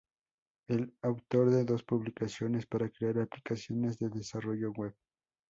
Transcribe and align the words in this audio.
Es 0.67 0.81
autor 1.03 1.51
de 1.51 1.63
dos 1.63 1.83
publicaciones 1.83 2.65
para 2.65 2.89
crear 2.89 3.19
aplicaciones 3.19 3.99
de 3.99 4.09
desarrollo 4.09 4.71
web. 4.71 4.95